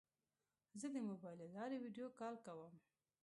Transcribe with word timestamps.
زه 0.79 0.87
د 0.95 0.97
موبایل 1.09 1.39
له 1.41 1.47
لارې 1.55 1.77
ویدیو 1.83 2.15
کال 2.19 2.35
کوم. 2.45 2.73